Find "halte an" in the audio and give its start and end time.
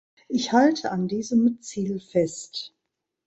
0.51-1.07